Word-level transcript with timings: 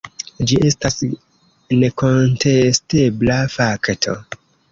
Ĝi 0.51 0.55
estas 0.69 0.95
nekontestebla 1.83 3.39
fakto. 3.59 4.19